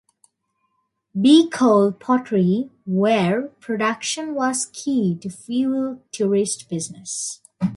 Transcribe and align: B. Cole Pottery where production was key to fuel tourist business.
B. 1.13 1.47
Cole 1.47 1.91
Pottery 1.91 2.71
where 2.87 3.49
production 3.59 4.33
was 4.33 4.65
key 4.73 5.15
to 5.21 5.29
fuel 5.29 6.01
tourist 6.11 6.67
business. 6.69 7.39